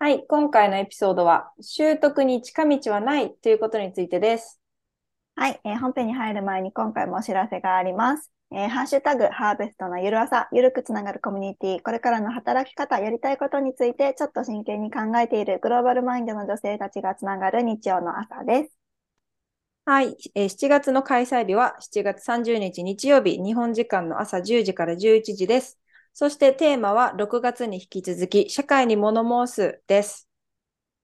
[0.00, 4.60] はい、今回のエピソードは、習得に近道はないということについてです。
[5.34, 8.30] はい、えー、本編に入る前に今回もお知らせがあります。
[8.52, 18.78] えー、ハッシュタグ、ハーベストのゆる朝、ゆるくつながるコミュニティ、これからの働き方、やりたいことについて、ちょっと真剣に考えているグローバルマインドの女性たちがつながる日曜の朝です。
[19.84, 25.76] はい、えー、7月の開催日は7月30日日曜日、日本時間の朝10時から11時です。
[26.18, 30.28] そしてテーマは6月に引き続き、社会に物申すです。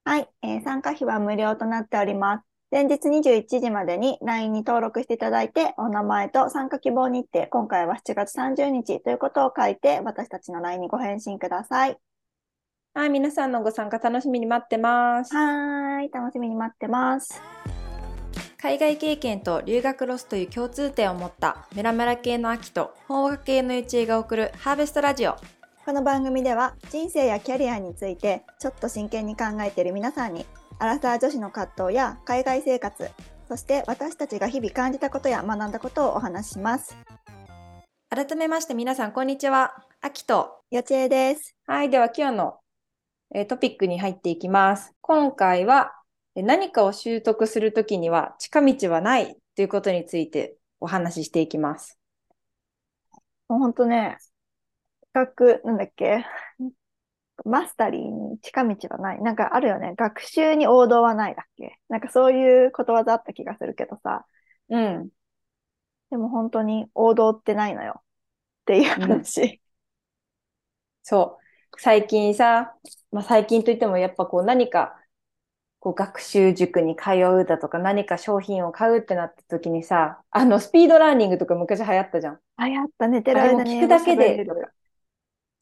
[0.03, 2.43] はい、えー、参加費は無料となっております。
[2.69, 11.97] 前日21時までに LINE に登録していただいて、お名前と参加希望日程、今回は7月30日ということを書いて、私たちの LINE にご返信ください。
[12.93, 15.33] はい、皆さんのご参加楽しみに待ってます。
[15.33, 17.41] はい、楽しみに待ってます。
[18.65, 25.35] 海外経験と留学ロスという共通点を持ったメラメラ系の秋と法学系のゆちえが送るハーベストラジオ。
[25.85, 30.47] この番組では人生やキャリアについてちょっと真剣に考えている皆さんに
[30.79, 33.11] アラサー女子の葛藤や海外生活、
[33.47, 36.97] そして私たちが日々感じたことや学んだことをお話しします。
[38.09, 39.75] 改めまして皆さんこんにちは。
[40.01, 41.55] 秋とよちえです。
[41.67, 42.55] はい、では今日の、
[43.31, 44.91] えトピックに入っていきます。
[45.01, 45.91] 今回は
[46.35, 51.99] 何かを習得するときには近道はないということについてお話ししていきます。
[53.47, 54.17] もうほんとね、
[55.13, 56.25] 学、なんだっけ、
[57.43, 59.21] マスタリーに近道はない。
[59.21, 59.93] なんかあるよね。
[59.97, 61.79] 学習に王道はないだっけ？
[61.89, 64.25] なんかそういうことわざあった気がするけどさ。
[64.69, 65.09] うん。
[66.09, 68.01] でも本当に王道ってないのよ。
[68.01, 69.41] っていう話。
[69.41, 69.59] うん、
[71.03, 71.79] そう。
[71.79, 72.73] 最近さ、
[73.11, 74.97] まあ最近といってもやっぱこう何か
[75.85, 82.39] こう学習塾に通うだとか何か商品を買うってなった時にさ、あのスピードラーニングとか昔流行ったじゃん。
[82.57, 84.47] 流行った、寝てる間に聞くだけで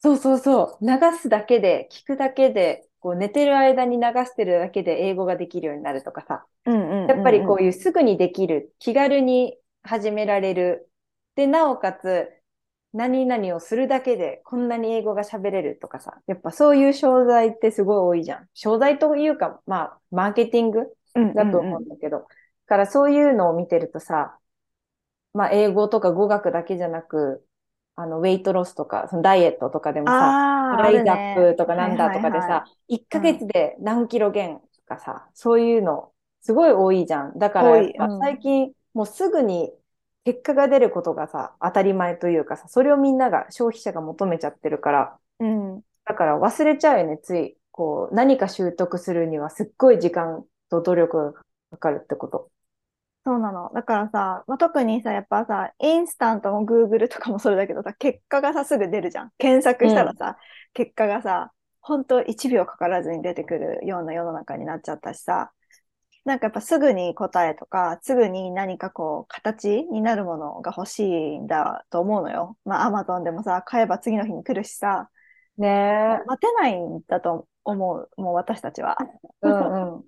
[0.00, 6.46] そうそうそう、流すだけで、聞くだけで、こう寝てる間に流してるだけで英語ができるようになるとかさ。
[7.06, 10.90] やっぱりこういうすぐにできる、気軽に始められる。
[11.36, 12.30] で、なおかつ、
[12.94, 18.48] 何々をするだけでこんなに英語が喋れるとかさ、やっぱそういう商材ってすごい多いじゃん。
[18.54, 20.86] 商材というか、まあ、マーケティング
[21.34, 21.88] だと思うん。
[21.88, 22.28] だけど、うんうんうん、
[22.66, 24.38] からそういうのを見てるとさ、
[25.32, 27.44] まあ、英語とか語学だけじゃなく、
[27.96, 36.12] あの、ウェイトロスとか、そのダイエットとかでもさ、ライズアップとかなんだとかでさ、はいはいはい、1ヶ月で何キロ減とかさ、うん、そういうの、
[36.42, 37.38] すごい多いじゃん。
[37.38, 39.72] だから、最近、もうすぐに
[40.24, 45.82] 結果が出ることがさ、当たり前というかさ、それをみんなが、消費者が求めちゃってるから、うん。
[46.04, 47.56] だから忘れちゃうよね、つい。
[47.70, 51.32] こう、何か習得するにはすっごい時間と努力が
[51.72, 52.50] かかるってこと。
[53.26, 53.70] そうなの。
[53.74, 59.30] だからさ、まあ、特にさ、やっぱさ、インスタントも Google とかもそれだけどさ、結果がさ、すぐ出るじゃん。
[59.38, 60.34] 検索したらさ、うん、
[60.74, 65.52] 結果がさ、本当1秒かからずに出てくるような世の中になっちゃったしさ、
[66.24, 72.56] なんかやっぱすぐに答えとか、すぐに何かこう、形になるものが欲しいんだと思うのよ。
[72.64, 75.10] まあ、アマゾンでもさ、買えば次の日に来るしさ、
[75.58, 76.24] ねえ。
[76.26, 78.96] 待てないんだと思う、もう私たちは。
[79.42, 80.04] うんうん。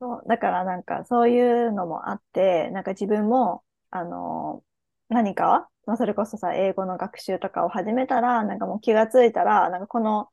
[0.00, 4.64] そうだからなんかそういうのもあって、なんか自分も、あの、
[5.08, 10.28] 何か、まあ、それこそさ、英語の学習とかを始めたら、なんかもう気がついたら、なんかこの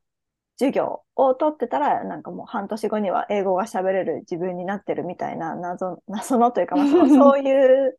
[0.58, 7.98] 授業を取ってたら、なんかもう半年後には英語が喋れる自分になってるみたいな謎、謎のというか、まあ、そ そういう、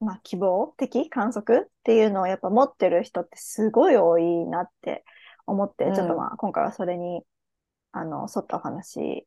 [0.00, 5.04] まあ、希望的観測っていうのをやっぱ持ってる人ってすごい多いなって
[5.46, 7.22] 思って、うん、ちょっとまあ今回はそれに、
[7.92, 9.26] あの、沿ったお話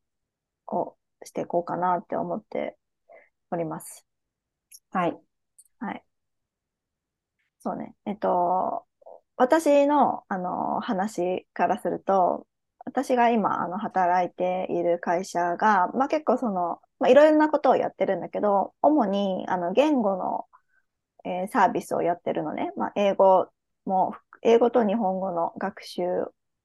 [0.68, 2.78] をしていこうかなって思って
[3.52, 4.06] おります。
[4.92, 5.18] はい。
[5.80, 6.04] はい。
[7.60, 7.96] そうね。
[8.06, 8.86] えっと、
[9.36, 12.48] 私の、あの、話からすると、
[12.86, 20.46] 私が今、あの、働いている会社が、まあ、結構その、まあ、いろいろなことをやってるんだけど、主に、あの、言語の、
[21.26, 22.72] えー、サービスをやってるのね。
[22.78, 23.48] まあ、英語
[23.86, 26.04] も、英語と日本語の学習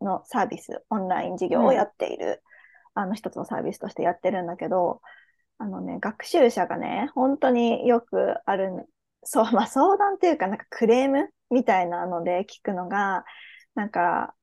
[0.01, 2.43] のサービス、オンライン授業をやっている、
[2.97, 5.01] うん、あの、一つのサービスとしてやってるんだけど、
[5.59, 8.89] あのね、学習者がね、本当によくある、
[9.25, 13.25] そう、まあ、相談っていうか、なんかクレームみたいなので聞くのが、
[13.75, 14.35] なんか、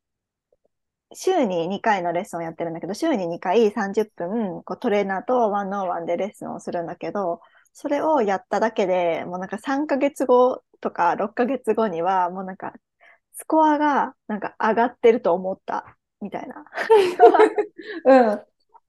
[1.13, 7.41] 週に2回のレッスンをやってるんだけど、週に2回30分、こうトレーナーとワンオンワンでレッスンをするんだけど、
[7.73, 12.73] それをやっただけでもうなんか3ヶ月後とか6ヶ月後には、もうなんか、
[13.33, 16.65] スコアがなんか上がってると思ったみたいな。
[18.05, 18.41] うん。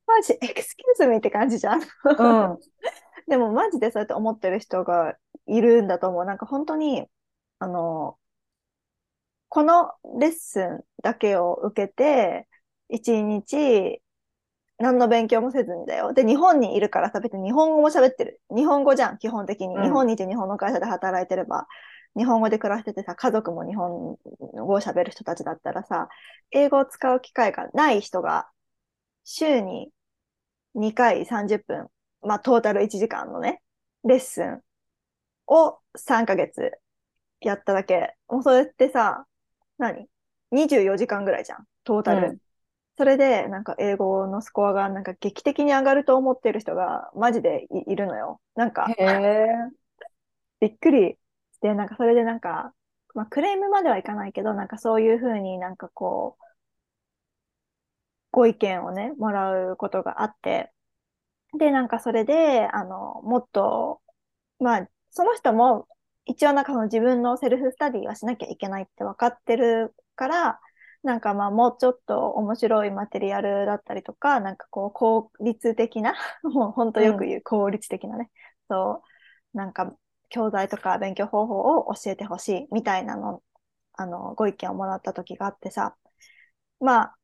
[0.07, 1.81] マジ、エクスキューズミって感じじゃん。
[1.81, 2.59] うん。
[3.29, 5.17] でもマジでそうやって思ってる人が
[5.47, 6.25] いるんだと思う。
[6.25, 7.09] なんか本当に、
[7.59, 8.19] あの、
[9.49, 12.49] このレッスンだけを受けて、
[12.89, 14.03] 一日、
[14.79, 16.13] 何の勉強もせずにだよ。
[16.13, 18.41] で、日本にいるからさ、別に日本語も喋ってる。
[18.55, 19.77] 日本語じゃん、基本的に。
[19.83, 21.67] 日本にいて日本の会社で働いてれば、
[22.17, 24.19] 日本語で暮らしててさ、家族も日本
[24.53, 26.09] 語を喋る人たちだったらさ、
[26.51, 28.49] 英語を使う機会がない人が、
[29.25, 29.91] 週に
[30.75, 31.89] 2回30分、
[32.23, 33.63] まあトータル1時間のね、
[34.05, 34.63] レッスン
[35.47, 36.73] を3ヶ月
[37.41, 38.15] やっただけ。
[38.29, 39.27] もうそれってさ、
[39.79, 40.09] 何
[40.51, 42.29] ?24 時間ぐらいじゃん、トータル。
[42.29, 42.39] うん、
[42.97, 48.41] それで、なんか英語のスコアがなんか劇的に上がると思ってる人がマジでいるのよ。
[48.55, 48.87] なんか、
[50.61, 51.19] びっくり
[51.53, 52.73] して、なんかそれでなんか、
[53.15, 56.45] まあクレームまではいかないけど、なんかそういうふうになんかこう、
[58.31, 60.71] ご意見をね、もらうことがあって、
[61.59, 64.01] で、なんかそれで、あの、もっと、
[64.59, 65.89] まあ、その人も
[66.27, 70.61] 一応なんかその自分のセルフスタディはしなきゃいけないって分かってるから、
[71.03, 78.31] なんかまあもうちょっと面白いマテリアルだったりとか、なんかこう効率的な、 もう本当よく言う効率的なね、
[78.69, 79.03] うん、そ
[79.55, 79.97] う、なんか
[80.29, 83.43] 教材とか勉強方法を教えてほしいみたいなの、
[83.95, 85.97] あの、ご意見をもらった時があってさ、
[86.81, 87.17] まあ、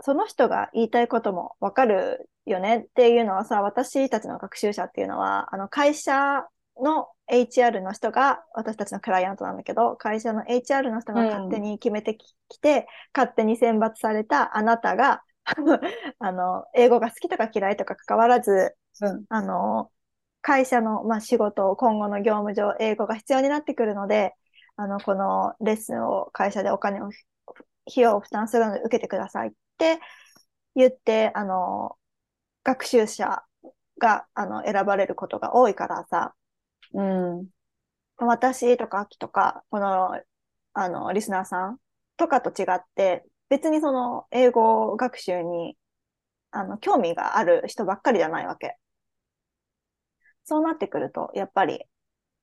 [0.00, 6.48] その人が言いたいこともわかるよねっていうのはさ、私たちの学習者っていうのは、あの会社
[6.82, 12.84] の HR の人が私たちのクライアントなんだけど、会社の HR の人が勝手に決めてきて、うん、
[13.14, 15.22] 勝手に選抜されたあなたが
[16.18, 19.90] あの、英語が好きとか嫌いとか関わらず、うん、あの、
[20.42, 24.34] 会社の、まあ、仕事、今後の業務上、英語が必要になってくるので、
[24.76, 27.06] あの、このレッスンを会社でお金を、
[27.90, 29.98] 費用を負担するので受けてくださいって
[30.74, 31.96] 言って、あの、
[32.64, 33.42] 学習者
[33.98, 36.34] が、あの、選ばれることが多いからさ、
[36.92, 37.48] うん。
[38.18, 40.20] 私とか秋とか、この、
[40.74, 41.78] あの、リスナーさん
[42.16, 45.78] とかと違って、別にその、英語学習に、
[46.52, 48.78] あの、興味がある人ばっかりじゃないわけ。
[50.44, 51.84] そうなってくると、やっぱり、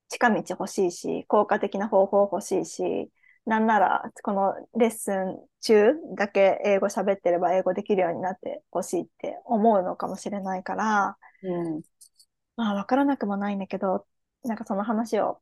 [0.09, 3.11] 近道欲しいし、効果的な方法欲しいし、
[3.45, 11.83] なんなら、このレッスン中だけ英語喋ってれば英語できるようになってほしいって思うのかもしれないから、うん、
[12.57, 14.07] まあ、わからなくもないんだけど、
[14.45, 15.41] なんかその話を、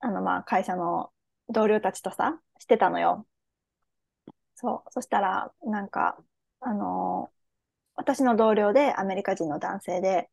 [0.00, 1.12] あの、まあ、会社の
[1.48, 3.26] 同僚たちとさ、してたのよ。
[4.54, 4.90] そう。
[4.92, 6.18] そしたら、なんか、
[6.60, 7.30] あの
[7.94, 10.30] 私の同僚でアメリカ人の男性で、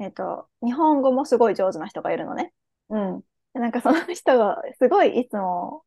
[0.00, 2.52] えっ、ー、と、日本語もすごい上手な人がいるのね。
[2.90, 3.24] うん。
[3.54, 5.84] なんかその人がすごいいつも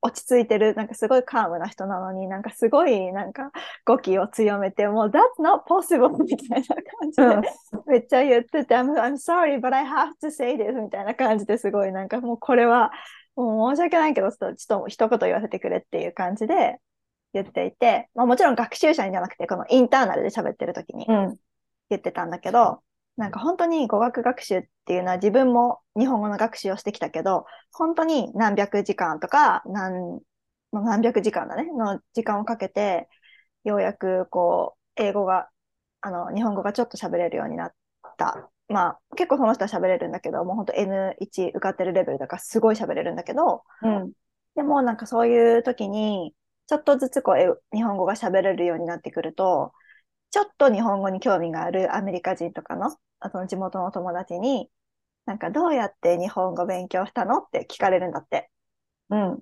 [0.00, 3.50] 落ち着いてる、なんかすごいカームな人なのに、なんかすごいなんか
[3.84, 6.66] 語気を強めて、もう That's not possible みたいな
[7.14, 7.50] 感じで、
[7.86, 12.92] めっちゃ言ってて、I'm, I'm sorry, but I have to say this みたいな感じですごいなんかもうこれは
[13.36, 16.78] もう申し訳ないけど、ちょっと一言言わせてくれっていう感じで
[17.32, 21.06] 言っていて、まあもちろん学習者じゃなくて、このインターナルで喋ってる時に
[21.90, 22.80] 言ってたんだけど、
[23.16, 30.20] なんか本当に語学学習っていうのは自分も日本語の学習をしてきたけど、本当に何百時間とか何、
[30.72, 33.08] 何百時間だね、の時間をかけて、
[33.64, 35.48] ようやくこう、英語が、
[36.00, 37.74] あの、日本語がちょっと喋れるようになっ
[38.18, 38.50] た。
[38.68, 44.12] まあ、結構その人は喋れるんだけど、もう本当 N1 受かってるレベルだからすごい喋れるんだけど、うん、
[44.56, 46.34] でもなんかそういう時に、
[46.66, 49.72] ちょっとずつこう、日本語が喋れるようになってくると、
[50.30, 52.96] ちょっと日本語に興味があるアメリカ人とかの、
[53.32, 54.70] その地元の友達に、
[55.26, 58.50] なんかどうやって日本語勉強したのって聞かれるんだって。
[59.10, 59.38] うん。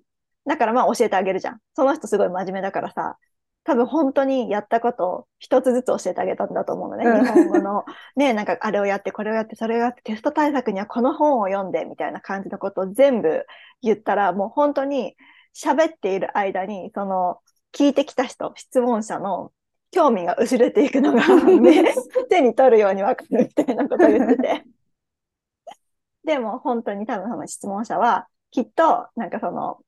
[0.47, 1.61] だからまあ教えてあげるじゃん。
[1.75, 3.19] その人すごい真面目だからさ、
[3.64, 7.04] 多分本当にやったことを一つずつ教えてあげたんだと思うのね。
[7.04, 13.47] 日本語の、 ね、なんかあれをやって、これをやって、それをやって、テスト対策にはこの本を読んで、みたいな感じのことを全部
[13.81, 15.16] 言ったら、もう本当に
[15.54, 17.40] 喋っている間に、その、
[17.73, 19.50] 聞いてきた人、質問者の
[19.94, 21.22] 興味が薄れていくのが、
[21.60, 21.94] ね、
[22.28, 24.64] 手に取るようにわかるみたいなことを言ってて。
[26.24, 29.78] でも本当に多分その質問者は、きっと、なんかその、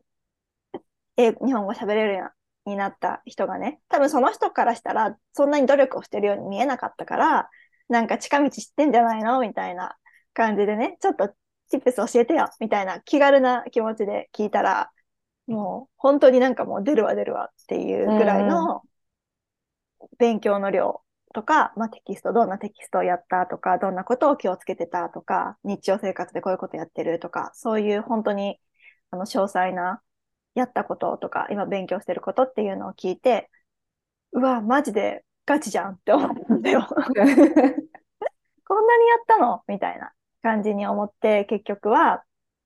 [1.17, 2.31] え、日本語喋れるよ
[2.67, 7.51] うになった人がね、多分その人からしたら、そんなに努力をしてるように見えなかったから、
[7.89, 9.97] なんか近道知ってんじゃないのみたいな
[10.35, 11.35] 感じでね、ちょっと
[11.69, 14.91] チップス教えてよみたいな気軽な気持ちで聞いたら、
[15.49, 18.83] もう本当になんかもう出るわ出るわっていうぐらいの
[20.19, 21.03] 勉強の量
[21.35, 28.59] とか、まあ、テキスト、どんなテキストをやったとか、どんなことを気をつけてたとか、日常生活でこういうことやってるとか、そういう本当に
[29.11, 30.01] あの詳細な
[30.55, 33.51] やったこととか、今勉強してることっていうのを聞いて、
[34.33, 36.87] うわ、マジでガチじゃんって思ったんだよ。
[36.89, 39.63] こんなにやったの？
[39.69, 42.25] みたいな感じに思って、結局は、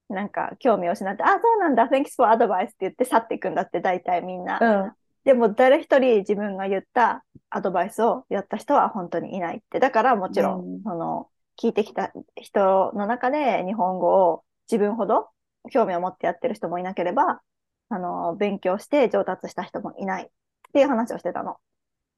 [0.09, 4.95] なんか興味を失って、あ、そうなんだ、Thanks for advice って言って去っていくんだって、大体みんな。
[5.25, 9.81] でも誰一人自分が言ったアドバイスをやった人は本当にいないって。
[9.81, 11.29] だからもちろん、うん、その、
[11.61, 15.29] 聞いてきた人の中で日本語を自分ほど
[15.71, 17.43] 興味を持ってやってる人もいなければ、
[17.91, 20.27] あの、勉強して上達した人もいないっ
[20.73, 21.57] ていう話をしてたの。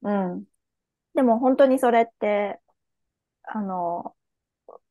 [0.03, 0.45] うん。
[1.15, 2.61] でも本当にそれって、
[3.43, 4.15] あの、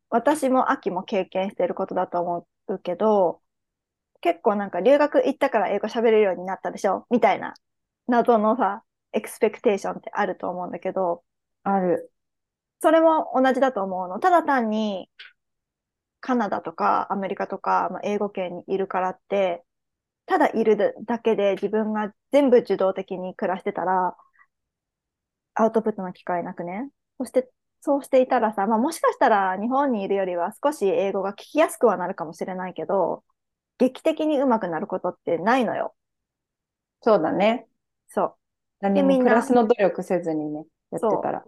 [0.09, 3.39] 私も秋も経験していることだと思うけど、
[4.19, 7.05] 結構なんか留学行ったから英語喋れるようになったでしょ？
[7.09, 7.53] みたいな
[8.11, 11.23] 謎のさ、エクスペクテーションってあると思うんだけど、
[11.63, 12.11] ある。
[12.81, 14.19] それも同じだと思うの。
[14.19, 15.09] ただ単に
[16.19, 19.63] カナダとかアメリカとか、まあ、英語圏にいるからって、
[20.27, 24.15] ただいるだけで自分が全部受動的に暮らしてたら、
[25.53, 26.89] アウトプットの機会なくね。
[27.17, 27.49] そして、
[27.81, 33.23] そうしていたらさ、まあもしかしたら日本にいるよりは少し英語が聞きやすくはなるかもしれないけど、
[33.79, 35.95] 劇的に上手くなることってないのよ。
[37.01, 37.67] そうだね。
[38.13, 38.35] そう。
[38.81, 41.43] 何もプラスの努力せずにね、やってたら。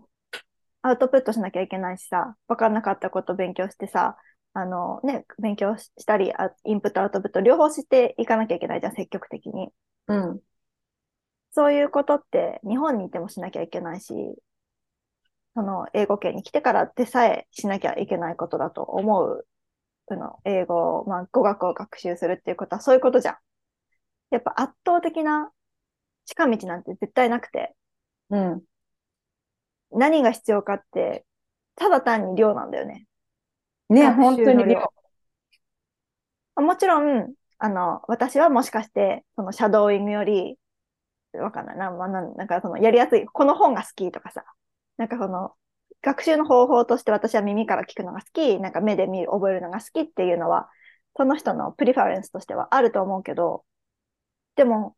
[0.81, 4.17] アウトプットしなきゃいけないしさ、わかんなかったこと勉強してさ、
[4.53, 9.69] あのね、勉強したり、インプット、アウトプット、両方していかなきゃいけないじゃん、積極的に。
[10.07, 10.39] うん。
[11.51, 14.13] そういうことって日本にいてもしなきゃいけないし、
[15.55, 19.45] その英語圏に来てからでさえしなきゃいけないことだと思う。
[20.07, 23.35] その英語、まあ語学を学習するっていうことはそういうことじゃん。
[24.31, 25.51] やっぱ圧倒的な
[26.25, 27.75] 近道なんて絶対なくて。
[28.29, 28.63] うん。
[29.91, 31.25] 何が必要かって、
[31.75, 33.05] ただ単に量なんだよね。
[33.89, 34.91] ね、本当に量。
[36.55, 40.57] もちろん、あの、私はもしかして、そのシャドーイングより、
[41.33, 44.43] わかんないな、まあ、なんかそのやりやすい、この本が好きとかさ、
[44.97, 45.53] なんかその、
[46.01, 50.69] 学習の方法として私は耳から聞くのが好き、なんか目で見る、覚えるのが好きっていうのは、
[51.15, 53.63] その人のプリファレンスとしてはあると思うけど、
[54.55, 54.95] でも、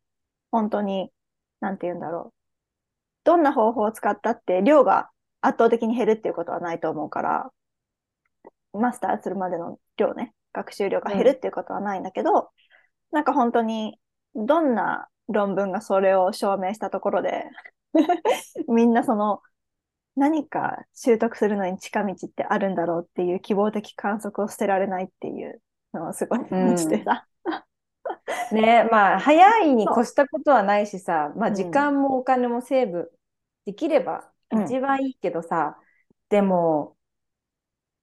[0.50, 1.10] 本当に、
[1.60, 2.36] なんて言うんだろう。
[3.24, 5.10] どんな方法を使ったって量が
[5.40, 7.50] 圧倒的に減るっていうことはないと思うから、
[8.72, 12.46] マスターするまでの量ね、学習量が減るっていうことはないんだけど、うん、
[13.12, 13.98] なんか本当に、
[14.34, 17.46] どんな論文がそれを証明したところで
[18.68, 19.40] みんなその、
[20.14, 25.60] 何か習得するのに近道ってあるんだろうっていう希望的観測を捨てられないっていう
[25.92, 27.26] のをすごい感じてさ。
[27.44, 27.52] うん、
[28.54, 33.12] ねまあ早いに越したことはないしさ、まあ時間もお金もセーブ
[33.64, 35.84] できれば一番いいけどさ、うん、
[36.30, 36.96] でも、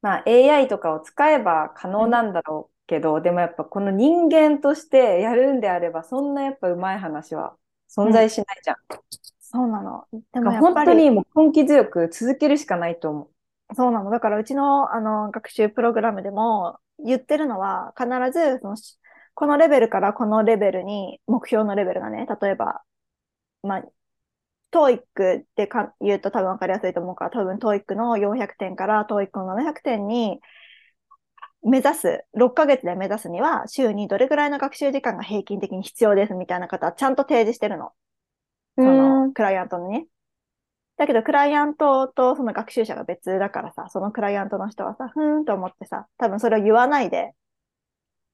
[0.01, 7.55] まあ AI とかを使えば可能なんだろうけど、でもやっぱこの人間としてやるんであれば、そんなやっぱうまい話は
[7.89, 8.75] 存在しないじゃん。
[8.89, 8.99] うん、
[9.39, 10.05] そうなの。
[10.33, 13.29] でも本当にもう根気強く続けるしかないと思
[13.71, 13.75] う。
[13.75, 14.11] そうなの。
[14.11, 18.77] だからうちのあの学習プログラムでも言ってるのは必ずその
[19.35, 22.81] このレベルからこのレベルに目標のレベルがね、例えば、
[23.63, 23.83] まあ、
[24.71, 30.39] トーイックってか言うと多分分かりやすいと思うから、多分トーイックの400点からトーイックの700点に
[31.63, 37.91] 目指す、6ヶ月で目指すには、週にどれぐらいの学習時間が平均的に必要ですみたいな方はちゃんと提示してるの。
[38.77, 40.07] その、クライアントのね。
[40.97, 47.33] だけど、クライアントとその学習者が別だからさ、そのクライアントの人はさ、ふーんと思ってさ、多分それを言わないで、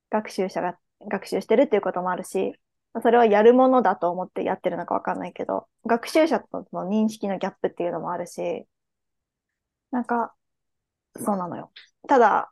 [0.10, 0.78] 学習者が
[1.08, 2.54] 学習してるっていうこともあるし、
[3.02, 8.66] それはやるものだと思ってやってるのかわかんないけど、学習者との認識のギャップっていうのもあるし、
[9.92, 10.34] なんか、
[11.18, 11.72] そうなのよ。
[12.08, 12.52] ただ、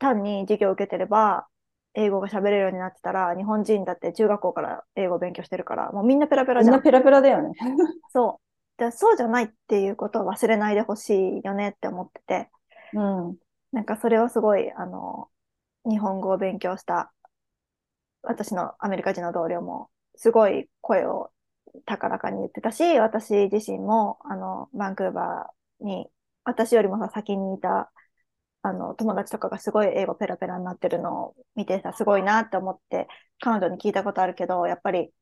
[0.00, 1.46] 単に授業を受けてれば、
[1.94, 6.74] 英語が喋れるようになってたら、日本人だって中学校から英語を勉強してるから、もうみんなペラペラじゃん。
[6.74, 7.52] みんなペラペラだよね。
[8.12, 8.40] そう。
[8.78, 12.50] でそうじゃないっていうことを忘れないでほしいよねって思ってて、
[12.92, 13.36] うん。
[13.72, 15.28] なんかそれをすごい、あの、
[15.88, 17.12] 日本語を勉強した
[18.26, 21.30] 私のアメリカ人の同僚もすごい声を
[21.86, 26.08] 高らかに言ってたし、私自身も、あの、バンクーバーに、
[26.44, 27.92] 私よりもさ、先にいた、
[28.62, 33.08] あの、友達とかがすごい英語ペラペラになってるのを見てさ、すごいなって思って、
[33.40, 35.12] 彼女に聞いたことあるけど、やっぱり、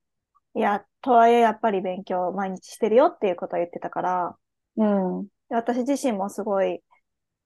[0.57, 4.39] いや、とはいえやっぱり勉強毎日してるよっていうことを言ってたから、
[4.77, 4.85] う
[5.23, 5.29] ん。
[5.49, 6.83] 私自身もすごい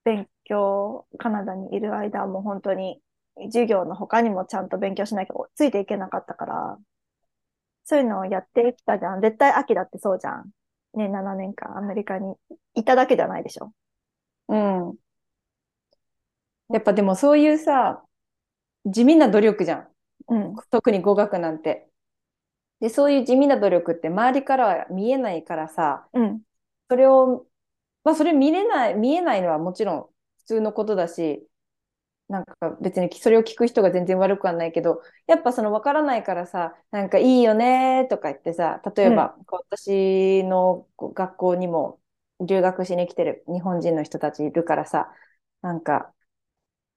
[0.05, 3.03] 勉強、カナダにいる間も本当に
[3.47, 6.79] 授業の他にもちゃんと勉強しなきゃついていけなかったから、
[7.85, 9.21] そういうのをやってきたじゃん。
[9.23, 10.51] 絶対秋だってそうじゃん。
[10.95, 12.35] ね、7年間アメリカに
[12.75, 13.73] いただけじゃないでしょ。
[14.49, 14.97] うん。
[16.71, 18.05] やっぱでもそういうさ、
[18.85, 19.89] 地味な努力じゃん。
[20.29, 21.89] うん、特に語学なんて。
[22.81, 26.43] で、そういう地味な努力って周りからは見えないからさ、うん、
[26.91, 27.47] それを、
[28.05, 30.03] まあそれ見れない、見えないのはもちろん
[30.41, 31.48] 普通のことだし、
[32.29, 42.01] なんか別にそれを聞く人が全然悪くはないけど、やっぱその分からないからさ、なんかいいよねとか言ってさ、例えば、うん、私の学校にも
[42.41, 45.13] 留学しに来てる日本人の人たちいるからさ、
[45.63, 46.13] なんか、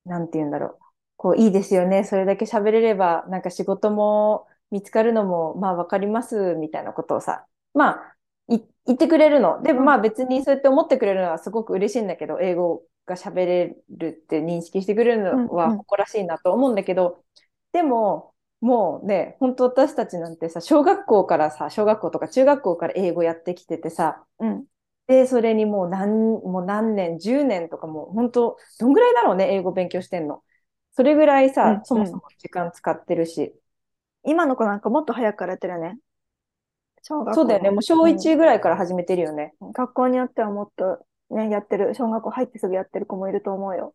[0.05, 0.79] なんて言うんだろう。
[1.17, 2.03] こう、いいですよね。
[2.03, 8.15] それだけ喋れれば、なんか仕事も見つかるのも、まあ分かります、みたいなことをさ、まあ、
[8.47, 8.59] 言
[8.95, 9.61] ってくれるの。
[9.63, 17.21] でもまあ別にそうやって思ってくれるのはすごく嬉しいんだけど、英語が喋れるって認識してくれるのは誇らしいなと思うんだけど、うんうん、
[17.73, 24.65] でも、もうね、本当私たちなんてさ、小学校からさ、小学校とか中学校から英語やってきててさ、うん、
[25.07, 30.43] で、それにもう何、もう何年、10年とかもう本当、どんぐらいだろうね、英語勉強してんの。
[30.93, 33.53] それぐらいさ、うんうん、そもそも時間使ってるし。
[34.23, 35.97] 今の子なんかもっと早くからやってるよね。
[37.01, 37.33] 小学校。
[37.33, 37.71] そうだよね。
[37.71, 39.53] もう小1ぐらいから始めてるよね。
[39.61, 40.99] うん、学校によってはもっと
[41.31, 43.93] ね、やってる、小学校入ってすぐやってる子もいると思うよ。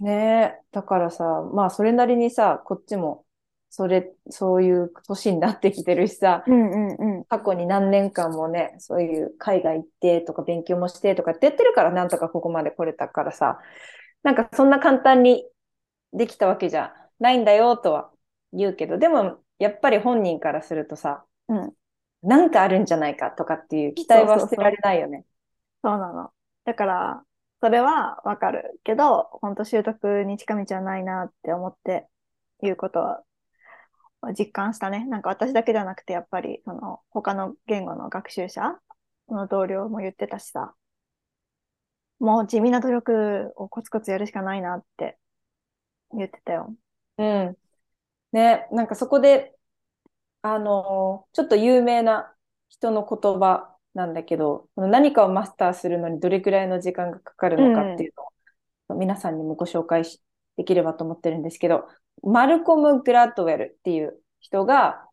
[0.00, 0.62] ねえ。
[0.72, 3.24] だからさ、まあそれなりにさ、こっちも、
[3.68, 13.60] それ、そういう年になってきてるしさ、うんうんうん、過去に何年間もね、そういう海外行ってとか勉強もしてとかってやってるからなんとかここまで来れたからさ、
[14.22, 15.46] なんかそんな簡単に
[16.12, 18.10] できたわけじゃないんだよとは
[18.52, 21.72] 言うけど、でもやっぱり本人からするとさ、うん、
[22.22, 25.24] なんかあるんじゃないかとかっていう期待は捨てられないよね。
[25.84, 26.30] そうなの。
[26.64, 27.24] だから、
[27.60, 32.08] それはわかるけど、本当習得に近道はないなって思って
[32.62, 33.24] いうことは
[34.38, 35.06] 実感したね。
[35.06, 38.78] なんか私だけじゃなくて、やっぱりその他の言語の学習者
[39.28, 40.74] の同僚も言ってたしさ、
[42.18, 45.18] もう地味な努力をコツコツやるしかないなって
[46.12, 46.74] 言ってたよ。
[47.18, 47.56] うん。
[48.32, 49.56] ね、なんかそこで、
[50.42, 52.34] あの、ちょっと有名な
[52.70, 58.26] 人の言葉なんだけど、何かをマスターするのにどれくらいの時間がかかるのかっていうのを、
[58.90, 60.20] うん、皆さんにもご紹介し
[60.56, 61.88] できればと思ってるんですけど、
[62.22, 65.06] マルコム・グラッドウェルっていう人が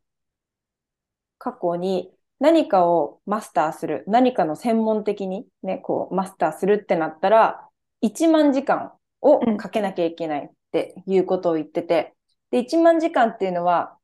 [1.37, 7.67] 過去に何かをマスターする、何かの専門的にね、こうマスターするってなったら、
[8.01, 12.13] 1万時間をかけなきゃいけないっていうことを言ってて、
[12.51, 13.97] で、1万時間っていうのは、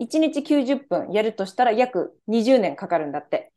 [0.00, 3.52] 1日90分やるとしたら約20年かかるんだって。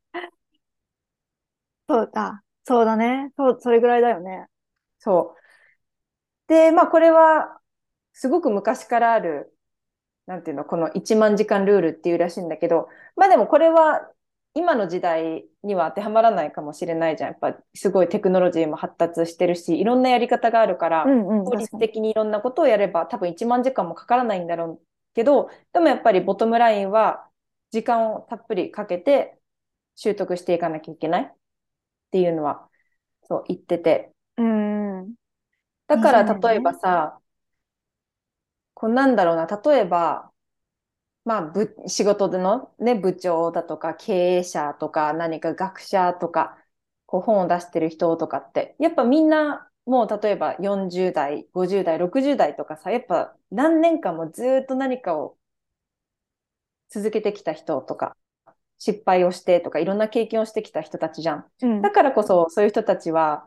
[1.91, 3.33] そうだ、そうだね。
[3.35, 4.47] そう、それぐらいだよね。
[4.99, 5.41] そう。
[6.47, 7.59] で、まあこれは、
[8.13, 9.55] すごく昔からある、
[10.27, 14.11] なんていうの、この1万時間ルールっていうらしいんだけど、まあでもこれは
[14.53, 17.31] 今の時代には当てはまらないかもしれないじゃん。
[17.31, 27.29] やっぱすごいテクノロジーも発達してるし、いろんなやり方があるから、効率的にいろんなことをやれば多分1万時間もかからないんだろうけど、でもやっぱりボトムラインは
[27.71, 29.39] 時間をたっぷりかけて
[29.95, 31.35] 習得していかなきゃいけない。
[32.11, 32.69] っていうのは、
[33.23, 34.13] そう言ってて。
[34.37, 35.15] うん。
[35.87, 37.19] だから例えばさ、
[38.73, 40.31] こうなんだろうな、例えば、
[41.25, 46.57] まあ、ぶ、仕事でのね、部長だとか経営者とか何か学者とか、
[47.05, 55.37] こう本を出してる人とかって、やっぱみんなもう例えば40代、50代、60代とかさ、やっぱ何年間もずっと何かを
[56.89, 58.15] 続けてきた人とか
[58.81, 61.45] 失敗をしてとかいろんな経験をしてきた人たちじゃん。
[61.61, 63.45] うん、だからこそそういう人たちは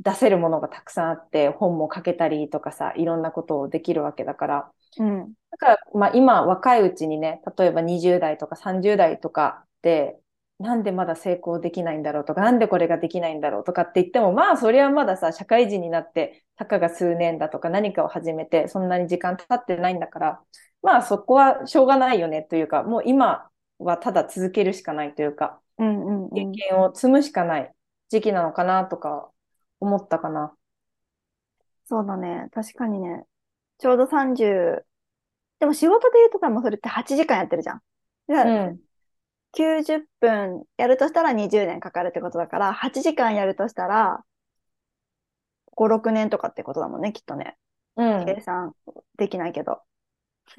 [0.00, 4.72] 出せるものがたくさんあって本も書けたりとかさいろんなことをできるわけだから。
[4.98, 10.16] うん、だから、まあ、今若いうちにね例えば20代とか30代とかで
[10.58, 20.40] なんでまだ成功できないんだろうとかなんでこれができないんだろうとかって言ってもまあそれはまださ社会人になってたかが数年だとか何かを始めてそんなに時間経ってないんだから
[20.82, 23.46] まあそこはしょうがないよねというかもう今
[23.78, 27.72] はただ続けるしかないというか、うんうんうん、経験を積むしかない
[28.08, 29.30] 時期なのかなとか
[29.80, 30.54] 思ったかな。
[31.86, 32.48] そうだね。
[32.52, 33.24] 確かにね。
[33.78, 34.86] ちょうど30、
[35.58, 37.80] でも仕事で言うとかもそれって8時間やってるじゃん。
[38.28, 38.80] うん、
[39.52, 44.24] 90分やるとしたら20年かかるってことだから、8時間やるとしたら、
[45.76, 47.56] 5、6年とかってことだもんね、きっとね。
[47.96, 48.74] うん、計算
[49.16, 49.82] できないけど。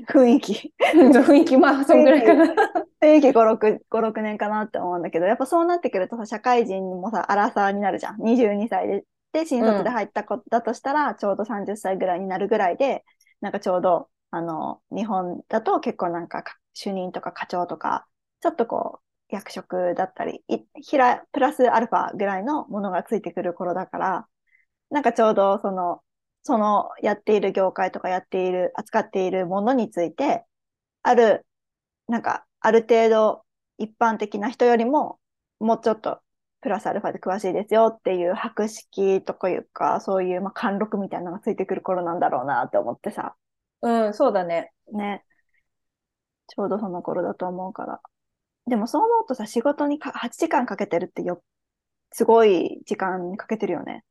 [0.07, 0.73] 雰囲気。
[0.93, 2.53] 雰囲気、まあ、そんぐらいかな。
[3.01, 8.21] 雰囲気5、6、5、6年かなって思うんだけど、やっぱそうなってくるとさ、社会人もさ、アラサーになるじゃん。
[8.21, 13.03] 22歳で、で、新卒で入った子だとしたら、うん、ちょうど30歳ぐらいになるぐらいで、
[13.41, 16.43] なんかちょうど、あの、日本だと結構なんか、
[16.73, 18.05] 主任とか課長とか、
[18.41, 20.43] ちょっとこう、役職だったり、
[20.81, 24.27] ひら、プラスアルファぐらいのものがついてくる頃だから、
[24.89, 26.01] なんかちょうどその、
[26.45, 30.45] そのやっている業界とかやっている、扱っているものについて、
[31.01, 31.43] ある、
[32.07, 33.43] なんか、ある程度
[33.79, 35.19] 一般的な人よりも、
[35.59, 36.21] もうちょっと
[36.61, 43.35] プラスアルファで詳しいですよっていう博識とかいうか、そういう、まあ、貫禄みたいなのがついてくる頃なんだろうなって思ってさ。
[43.81, 44.71] うん、そうだね。
[44.93, 45.25] ね。
[46.45, 48.01] ちょうどその頃だと思うから。
[48.67, 51.43] でもそう思うとさ、仕事にか8時間かけてるってよ、
[52.11, 54.03] すごい時間かけてるよね。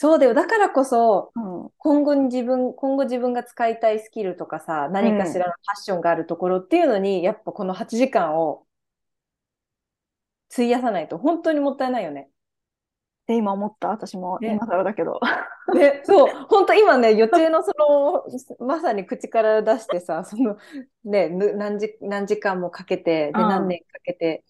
[0.00, 0.32] そうだよ。
[0.32, 1.70] だからこそ、うん。
[1.76, 8.66] 今後に自分、今後自分が使いたいスキルとかさ、何かしらのパッションがあるところっていうのに、やっぱこの8時間を
[10.50, 12.30] 費やさないと本当にもったいないよね。
[13.26, 15.20] で、今思った私も、ね今更だけど。
[15.74, 20.56] ね、 そう、本当今ね、予定のその、まさに口から出してさ、その、
[21.04, 24.46] ね、ぬ何時、何時間もかけて、で、うん何年かけて、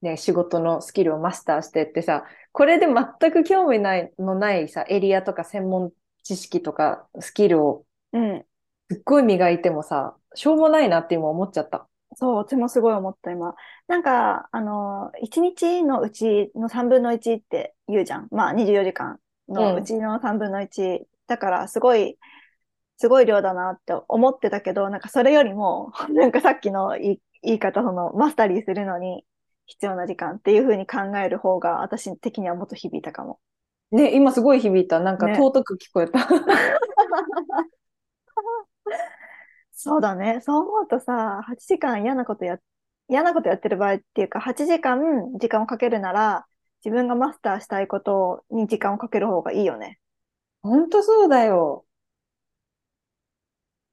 [0.00, 8.44] ね、仕事のスキルをマスターしてってさ、これで全く興味ないのないさ、エリアとか専門知識とかスキルをうん。
[8.90, 11.88] すっごい磨いてもさ、しょうもないなって今思っちゃった。
[12.14, 13.54] そう、私もすごい思った、今。
[13.86, 18.28] なんか、あの、1日のうちの3分の1って言うじゃん。
[18.30, 21.06] まあ、24時間のうちの3分の1。
[21.26, 22.18] だから、すごい、
[22.98, 29.24] すごい量だなって思ってたけど、なんかそれよりも、 なんかさっきの言い言い方、その、マスタリーするのに
[29.72, 33.40] 必要な時間っていう風に考える方が、私的にはもっと響いたかも。
[33.90, 35.00] ね、今すごい響いた。
[35.00, 36.20] なんかね尊く聞こえた。
[39.72, 40.40] そうだね。
[40.42, 42.58] そう思うとさ、8時間嫌なことや、
[43.08, 45.00] 嫌なことやってる場合っていうか、8時間
[45.38, 46.46] 時間をかけるなら、
[46.84, 49.98] 自分がマスターしたいことに時間をかける方がいいよね。
[50.62, 51.84] 本当そうだよ。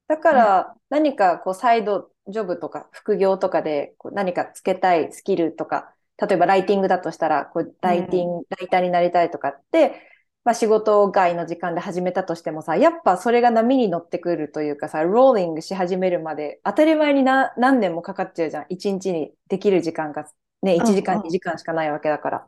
[0.09, 10.01] だから、何かこうサイドジョブとか副業とかでこう何かつけたいスキルとか、例えばライティングだとしたら、こうライティング、ライターになりたいとかって、
[10.43, 18.65] まあ仕事外の時間で始めたとしてもさ、やっぱそれが波に乗ってくるというかさ、ローリングし始めるまで当たり前にな何年もかかっちゃうじゃん。
[18.69, 20.25] 1日にできる時間が
[20.63, 22.47] ね、1時間、うんうん2時間しかないわけだから。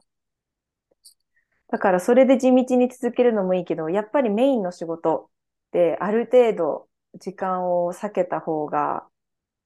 [1.70, 5.30] だからそれで地道に続けるのもいいけど、やっぱりメインの仕事
[5.72, 6.88] である程度
[7.20, 9.06] 時間を避けた方が、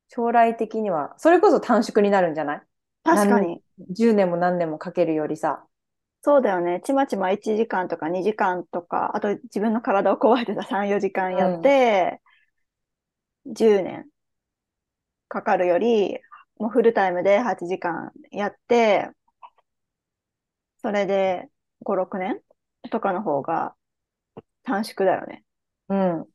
[0.09, 2.61] 将来的には、それこそ短縮になるんじゃない？
[3.03, 3.61] 確かに。
[3.89, 5.65] ?10 年も何年もかけるよりさ。
[6.21, 6.81] そうだよね。
[6.83, 12.21] ちまちま1時間とか2時間とか、あと自分の体を壊れてた3、4時間やって、
[13.45, 14.09] 10年
[15.27, 16.19] かかるより、
[16.57, 19.09] もうフルタイムで8時間やって、
[20.81, 21.49] それで
[21.83, 22.41] 5、6年
[22.89, 23.75] とかの方が
[24.63, 25.43] 短縮だよね。
[25.89, 26.27] うん。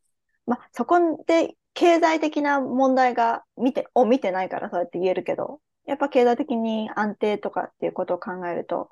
[0.46, 8.90] まあ、そこで経済的な問題が見て、を見てないからそうやって言えるけど、やっぱ経済的に安定とかっていうことを考えると、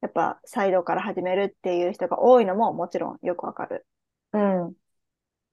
[0.00, 3.86] やっぱサイドから始めるっていう人が多いのももちろんよくわかる。
[4.32, 4.74] うん。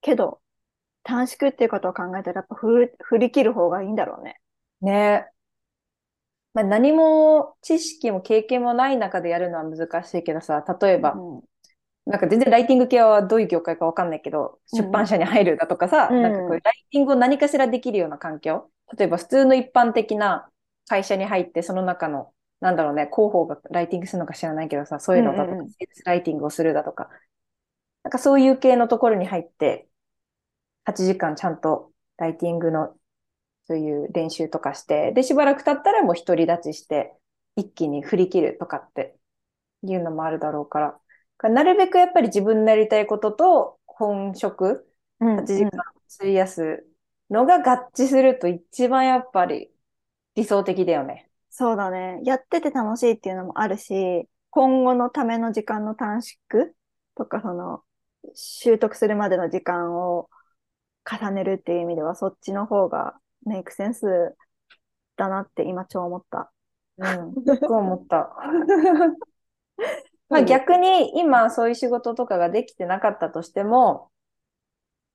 [0.02, 0.42] けど、
[1.04, 4.40] 短縮っていうことを考えたらやっぱ振り振り切る方がいいんだろうね。
[4.82, 5.28] ね
[6.54, 11.42] まあ、何も知識も経験もない中でやるのは難しいけどさ、例えば、うん
[12.10, 16.24] なんか全然ライティング系はどういう業界かわかんないけど、うん出版社に入るだとかさ、うん。
[16.24, 20.50] なんかこうライティングを何かしらできるような環境、例えば普通の一般的な
[20.88, 25.70] 会社に入って、その中の、なんだろうね、広報がライティングするのか知らないけどさ、そういうのだとか、うんうん
[26.06, 27.10] ライティングをするだとか、
[28.04, 29.88] なんかそういう系のところに入って、
[30.86, 32.96] 8時間ちゃんとライティングの
[33.68, 37.14] そういう練習とかして、で、しばらく経ったらもう独り立ちして、
[37.56, 39.16] 一気に振り切るとかって
[39.84, 41.00] いうのもあるだろうから、
[41.48, 44.86] なるべくやっぱり自分のやりたいことと本職、
[45.20, 45.84] うん8時間
[46.20, 46.86] 費やす
[47.30, 49.70] のが合致すると一番やっぱり
[50.36, 51.30] 理想的だよね。
[51.50, 52.22] そうだね。
[52.24, 56.38] やってて楽しいっていうのもあるし、今後のための時間の短縮
[57.16, 57.84] とか、その、
[58.34, 60.30] 習得するまでの時間を
[61.10, 64.36] 重ねるっていう意味では、そっちの方がメイクセンス
[65.18, 66.52] だなって今超思った。
[66.98, 67.34] うん。
[67.60, 68.36] そう思った。
[70.30, 74.12] まあ逆に今そういう仕事とかができてなかったとしても、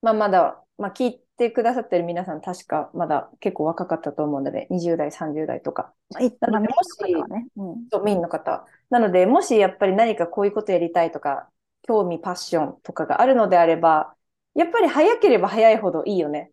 [0.03, 7.46] まあまだ、まあ聞いてくださってる皆さん確かまだ結構若かったと思うので、20代、30代とか、まあ、いなのでまあメインの方はね。
[7.57, 7.88] うん。
[7.90, 8.66] そうメインの方。
[8.90, 11.50] なので、もしやっぱり何かこういうことやりたいとか、
[11.83, 14.14] 興味、パッションとかがあるのであれば、
[14.55, 16.53] やっぱり早ければ早いほどいいよね。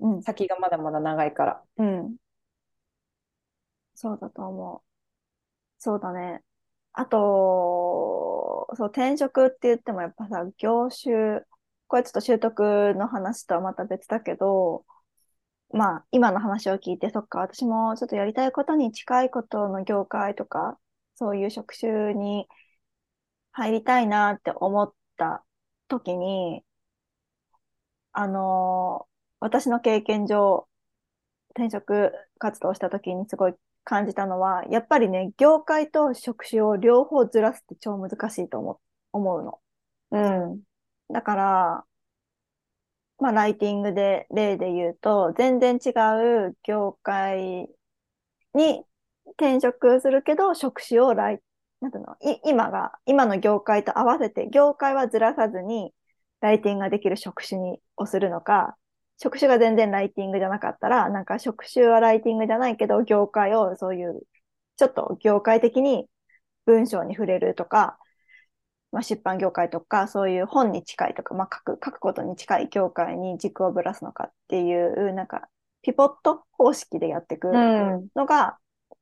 [0.00, 0.22] うん。
[0.22, 1.62] 先がまだまだ長いから。
[1.78, 2.16] うん。
[3.94, 4.82] そうだと思う。
[5.78, 6.42] そうだね。
[6.98, 11.42] あと、そう、転職って言ってもやっぱさ、業種、
[11.88, 14.86] これちょっと習得の話とはまた別だけど、
[15.72, 20.78] まあ、今の話を聞いて、そっか、私もちょっとやりたいことに近いことの業界とか、
[21.16, 22.48] そういう職種に
[23.52, 25.44] 入りたいなって思った
[25.88, 26.64] 時に、
[28.12, 29.08] あの、
[29.40, 30.68] 私の経験上、
[31.56, 33.54] 転職活動した時にすごい
[33.86, 38.80] 感じたのは、やっぱりね、業界と職種を両方ずらすって超難しいと思
[39.12, 39.60] 思うの。
[40.12, 40.62] うん。
[41.12, 41.86] だから、
[43.18, 45.90] まあ、ライティングで例で言うと、全然違
[46.48, 47.68] う業界
[48.54, 48.84] に
[49.38, 51.42] 転職するけど、職種をライ、
[51.80, 55.94] なんていうの、い今が、今の業界と合わせて、業界はずらさずに、
[56.40, 58.76] ライティングができる職種にをするのか、
[59.18, 64.20] 職種が全然ライティングじゃなかったら、なんか職種はライティングじゃないけど、業界をそういう、
[64.76, 66.08] ちょっと業界的に
[66.66, 67.98] 文章に触れるとか、
[68.92, 75.48] まあ、出版業界とか、そういう本に近いとか、まあ、書く、書くことに近い業界に軸をぶらすのかっていう、なんか、
[75.82, 77.48] ピポット方式でやっていく
[78.14, 78.58] のが、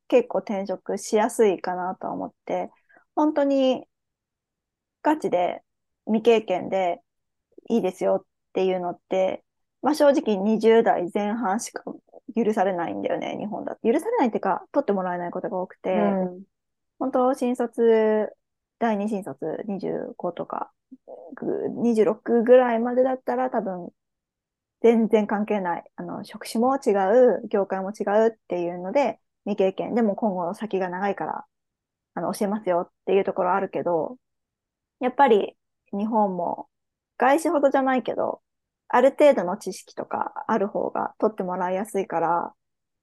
[0.09, 2.71] 結構転職しやすいかなと思って、
[3.15, 3.87] 本当に
[5.03, 5.63] ガチで
[6.07, 7.01] 未経験で
[7.69, 9.45] いいですよっていうのって、
[9.85, 11.85] まあ正直20代前半しか
[12.35, 13.81] 許されないんだよね、日本だと。
[13.87, 15.95] 許されないっていうか、取ってもらえないことが多くて、う
[16.39, 16.43] ん、
[16.99, 18.33] 本当新卒、
[18.79, 20.73] 第二新卒25とか、
[21.83, 23.91] 26ぐらいまでだったら多分
[24.81, 25.85] 全然関係ない。
[25.97, 26.91] あの、職種も違
[27.43, 31.47] う、業界も違うっていうので、未経験でも今後の先が長いから、
[32.15, 34.17] あの、教えますよっていうところあるけど、
[35.01, 35.57] やっぱり
[35.93, 36.69] 日本も
[37.19, 38.41] 外資ほどじゃないけど、
[38.95, 42.55] ある程度の知識とかある方が取ってもらいやすいから、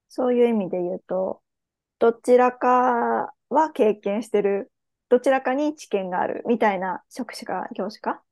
[0.08, 1.42] そういう意味で言うと、
[1.98, 4.72] どちらかは経験してる、
[5.10, 8.22] どちらかに知見があるみたいな職種か業種か、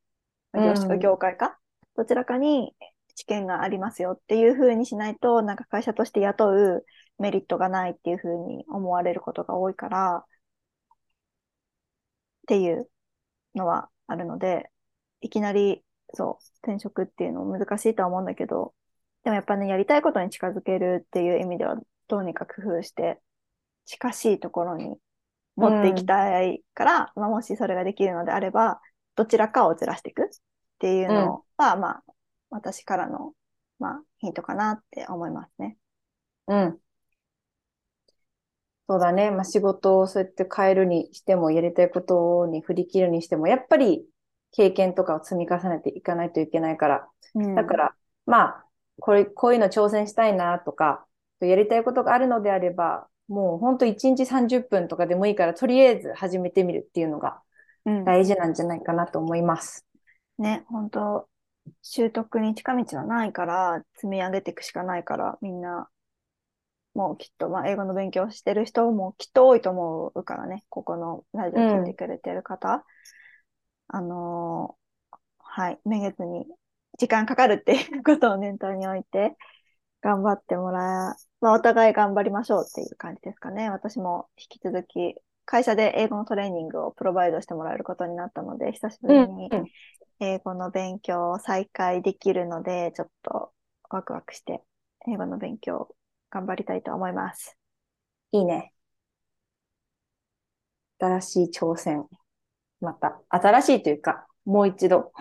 [0.55, 1.59] 業種か業界か、
[1.97, 2.75] うん、どちらかに
[3.15, 6.87] 知見がありますよっていうふうにしないと、なんか会社として雇う
[7.19, 10.23] メリットがないっていうふうに思われることが多いから、っ
[12.49, 12.89] ていう
[13.55, 14.71] のはあるので、
[15.21, 18.75] いきなり、そう、転職っていうの難しいとは思うんだけど、
[19.25, 21.77] でもやっぱね、やりたいことに近づけるっていう意味では、
[22.09, 23.21] どうにか工夫して、
[23.85, 24.97] 近しいところに
[25.57, 28.81] 持っていきたいから、うん、まあ、もしそれができるのであれば、
[29.17, 30.27] どちらかをずらしていくっ
[30.79, 32.03] ていうのは、うん、まあ、
[32.51, 33.33] 私からの、
[33.79, 35.77] まあ、ヒントかなって思いますね。
[36.47, 36.79] うん。
[38.89, 39.31] そうだね。
[39.31, 44.05] まあ、仕事をそうやって変えるにしても、やりたいことに振り切るにしても、やっぱり
[44.53, 47.09] 経験とかを積み重ねていかないといけないから。
[47.35, 47.95] うん、だから、
[48.27, 48.65] まあ、
[49.01, 51.07] これ、こういうの挑戦したいなとか、
[51.41, 57.41] やりたいことがあるのであれば、もう本当1日30分とかでもいいから、とりあえず始めてみるっていうのが
[58.05, 59.87] 大事なんじゃないかなと思います。
[60.39, 61.29] うん、ね、本当
[61.83, 65.89] 習得に近道はないから、積み上げていくしかないから、みんな
[66.95, 72.85] もうきっと、まあ、英語の勉強してる人もきっと多いと思うからね、ここのラジオ聞いてくれてる方。
[73.93, 76.47] うん、あのー、はい、めげずに
[76.99, 79.37] 時間かかるっていうことを念頭に置いて、
[80.03, 83.71] 頑張ってもらえ、まあ、お互い頑張りましょうっていう感じですかね。
[83.71, 89.51] 私も引き続き、会社で英語のトレーニングをプロバイドしてもらえることになったので、久しぶりに
[90.21, 93.53] 英語の勉強を再開できるので、ちょっと
[93.89, 94.63] ワクワクして
[95.09, 95.89] 英語の勉強
[96.31, 97.57] 頑張りたいと思います。
[98.33, 98.73] いいね。
[100.99, 102.07] 新しい挑戦。
[102.81, 105.13] また、新しいというか、もう一度。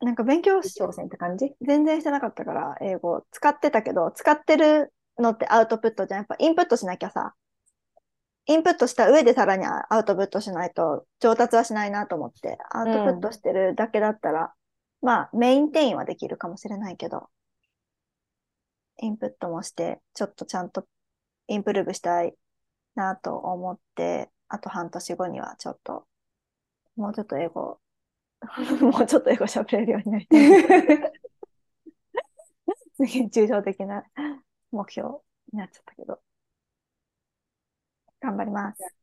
[0.00, 1.52] なんか勉強し、挑戦って感じ？
[1.60, 3.24] 全然してなかったから、英語。
[3.32, 6.20] 使ってたけど、使ってるのってアウトプットじゃん。
[6.20, 7.34] やっぱインプットしなきゃさ、
[8.46, 14.54] インプットした上でさらにアウトプットしないと上達はしないなと思って、アウトプットしてるだけだったら、
[15.02, 17.28] うん、まあメイン転移はできるかもしれないけど、
[19.02, 20.86] インプットもして、ちょっとちゃんと
[21.48, 22.34] インプルーブしたい
[22.94, 26.06] なと思って、あと半年後にはちょっと、
[26.96, 27.80] もうちょっと英語、
[28.80, 31.12] もうちょっと英語喋れるようになりたい。
[32.96, 34.04] 次、抽象的な
[34.70, 35.18] 目標
[35.52, 36.20] になっちゃったけど。
[38.20, 38.94] 頑張ります。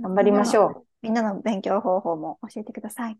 [0.00, 0.86] 頑張りましょう。
[1.02, 3.18] みんなの勉強方法も教えてください。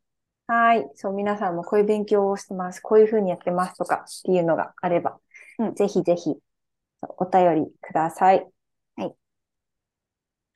[0.48, 0.90] はい。
[0.94, 2.80] そう、皆さんもこういう勉強をしてます。
[2.80, 5.18] こういうふうにやってますとかっていうのがあれば、
[5.58, 6.36] うん、ぜひぜひ
[7.18, 8.46] お便りください。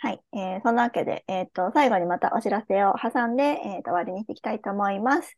[0.02, 0.12] はい。
[0.12, 0.20] はい。
[0.32, 5.36] えー、そんなわけで、えっ、ー、と、最後にまたお知らせを挟んで、えっ、ー、と、終わりにしていきたいと思います。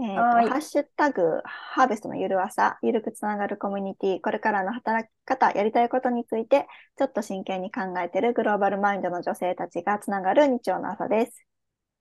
[0.00, 11.44] えっ、ー、と、ハッシュタグ、ハーベストのゆる朝、ゆるくつながるコミュニティ、これからの働き方、やりたいことについて、ちょっと真剣に考えているグローバルマインドの女性たちがつながる日曜の朝です。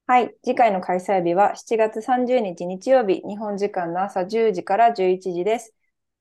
[0.06, 0.36] はい。
[0.43, 5.73] 次回の開催日は7月30日日曜日、日本時間の朝10時から11時です。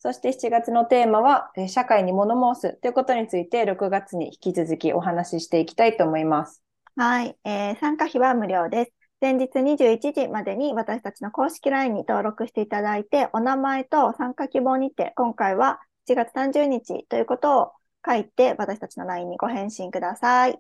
[0.03, 6.61] そして7月のテーマは、社会に物申すということについて6月に引き続きお話ししていきたいと思います。
[6.97, 7.37] はい。
[7.45, 8.93] えー、参加費は無料です。
[9.21, 17.73] 前日21時までに私たちの公式 LINE に登録していただいて、お名前と参加希望にて、今回は7月30日ということを
[18.05, 20.59] 書いて、私たちの LINE にご返信ください。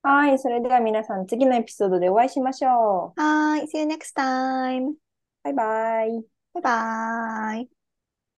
[0.00, 0.38] はい。
[0.38, 3.20] それでは皆さん、次のエピソードでお会いしましょう。
[3.20, 3.66] はい。
[3.66, 4.94] See you next time.
[5.42, 6.24] バイバイ。
[6.54, 7.81] バイバイ。